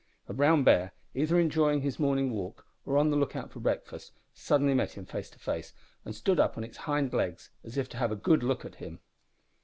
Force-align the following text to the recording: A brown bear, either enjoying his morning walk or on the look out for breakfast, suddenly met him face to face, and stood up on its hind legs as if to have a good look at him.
A 0.27 0.33
brown 0.33 0.63
bear, 0.63 0.93
either 1.13 1.39
enjoying 1.39 1.81
his 1.81 1.99
morning 1.99 2.31
walk 2.31 2.65
or 2.87 2.97
on 2.97 3.11
the 3.11 3.15
look 3.15 3.35
out 3.35 3.51
for 3.51 3.59
breakfast, 3.59 4.13
suddenly 4.33 4.73
met 4.73 4.93
him 4.93 5.05
face 5.05 5.29
to 5.29 5.37
face, 5.37 5.73
and 6.03 6.15
stood 6.15 6.39
up 6.39 6.57
on 6.57 6.63
its 6.63 6.77
hind 6.89 7.13
legs 7.13 7.51
as 7.63 7.77
if 7.77 7.87
to 7.89 7.97
have 7.97 8.11
a 8.11 8.15
good 8.15 8.41
look 8.41 8.65
at 8.65 8.77
him. 8.81 8.97